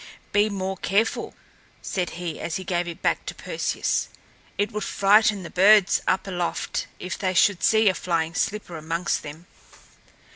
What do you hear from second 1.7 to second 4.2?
said he as he gave it back to Perseus.